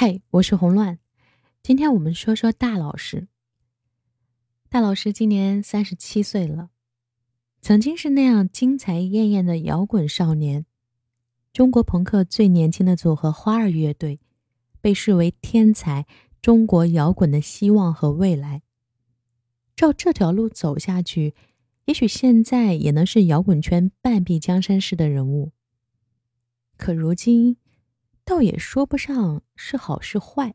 [0.00, 1.00] 嗨，我是洪乱。
[1.60, 3.26] 今天我们说说大老师。
[4.68, 6.70] 大老师今年三十七岁了，
[7.60, 10.66] 曾经是那样精彩艳艳的摇滚少年，
[11.52, 14.20] 中国朋克最年轻的组合花儿乐队，
[14.80, 16.06] 被视为天才，
[16.40, 18.62] 中国摇滚的希望和未来。
[19.74, 21.34] 照这条路走下去，
[21.86, 25.50] 也许现在也能是摇滚圈半壁江山式的人物。
[26.76, 27.56] 可如今。
[28.28, 30.54] 倒也说不上是好是坏，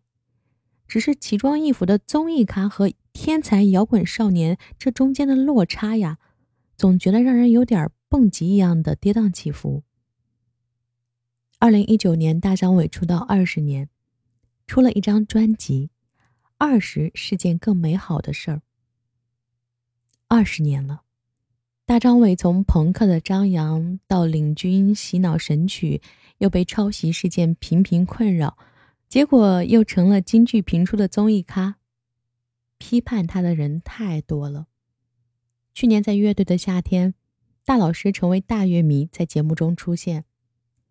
[0.88, 6.20] 只是奇装异服的综艺咖和天才摇滚少年这中间的落差呀，
[6.77, 9.82] 总觉得让人有点蹦极一样的跌宕起伏。
[11.58, 13.90] 二零一九年，大张伟出道二十年，
[14.68, 15.90] 出了一张专辑，
[16.60, 18.58] 《二十是件更美好的事儿》。
[20.27, 21.02] 二十年了，
[21.86, 26.02] 大张伟从朋克的张扬到领军洗脑神曲。
[26.40, 28.58] 又被抄袭事件频频困扰，
[29.08, 31.77] 结果又成了京剧频出的综艺咖。
[32.77, 34.68] 批判他的人太多了。
[35.74, 37.13] 去年在乐队的夏天，
[37.63, 40.26] 大老师成为大乐迷，在节目中出现，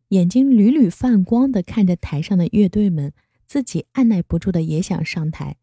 [0.09, 3.13] 眼睛屡屡泛光的看着台上的乐队们，
[3.47, 5.57] 自己按耐不住的也想上台。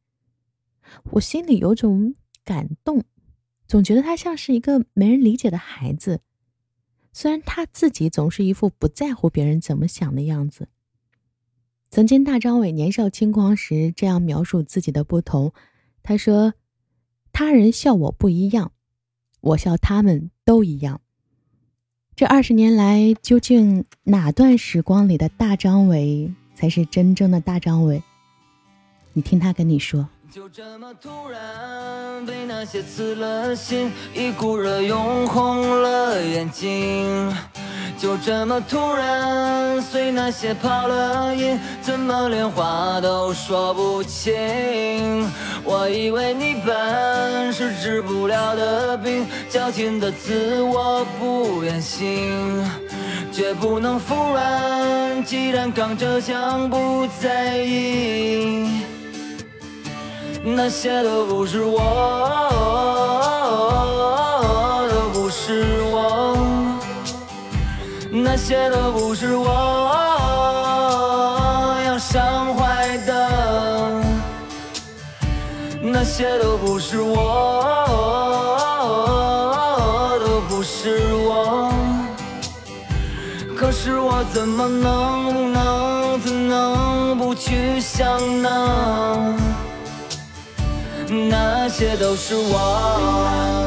[1.14, 3.04] 我心里有种感动，
[3.70, 6.20] 总觉得他像是一个没人理解的孩子。
[7.14, 10.68] 虽然他自己总是一副不在乎别人怎么想的样子。
[11.92, 15.54] 曾经大张伟年少轻狂时这样描述自己的不同，
[16.02, 16.56] 他说
[17.32, 18.72] ：“他人笑我不一样，
[19.42, 21.02] 我笑他们都一样。”
[22.16, 28.02] 这二十年来，究竟哪段时光里的大张伟才是真正的大张伟？
[29.14, 30.10] 你听他跟你说。
[30.32, 37.36] 就这么突然被那些刺了心，一股热涌红了眼睛。
[37.98, 45.28] 就这么突然随那些跑了音，怎么连话都说不清？
[45.64, 52.64] 我以为你本是治不了的病，矫情的自我不愿醒，
[53.32, 55.26] 绝不能服软。
[55.26, 58.84] 既然刚着枪不在意。
[60.56, 61.80] 那些都不是我，
[64.90, 66.36] 都不是我，
[68.12, 69.48] 那些都不是我
[71.86, 74.02] 要伤怀的，
[75.82, 77.16] 那些都不是我，
[80.26, 81.72] 都不是我。
[83.56, 89.38] 可是我怎么能不能怎能不去想呢？
[91.12, 93.60] 那些都是我。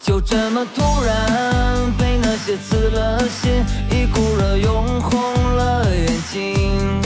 [0.00, 7.00] 就这么突然被那些刺了心，一股热涌红了眼睛。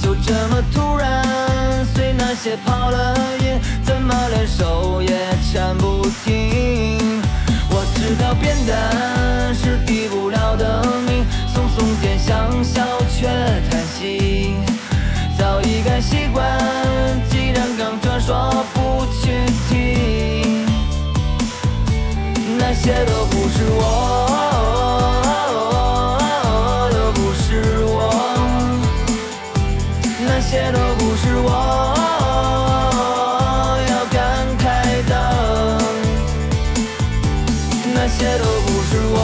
[0.00, 3.14] 就这么突然随那些跑了，
[4.50, 5.08] 手也
[5.42, 6.99] 牵不停？
[38.12, 39.16] 那些都不是我，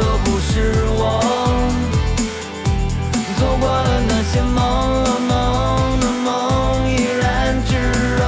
[0.00, 0.52] 都不是
[0.96, 1.00] 我。
[3.38, 4.56] 走过了那些梦，
[5.28, 5.30] 梦
[6.00, 6.26] 的梦
[6.90, 6.90] 依
[7.20, 7.70] 然炙
[8.16, 8.22] 热，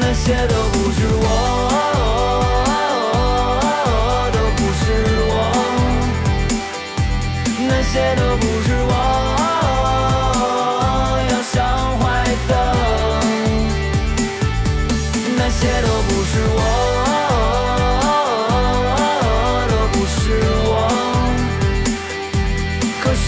[0.00, 1.26] 那些都不是我。
[7.68, 8.46] 那些都不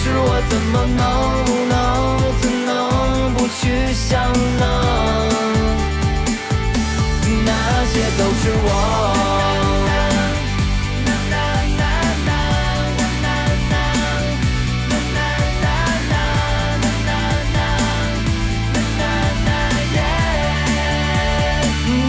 [0.03, 0.99] 是我怎么能
[1.69, 1.71] 能
[2.41, 4.11] 怎能不去想
[4.59, 4.65] 呢？
[7.45, 7.49] 那
[7.85, 8.67] 些都是我，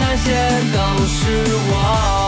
[0.00, 0.26] 那些
[0.73, 0.76] 都
[1.06, 1.14] 是
[1.70, 2.24] 我。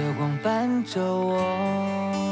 [0.00, 2.29] 月光伴着我。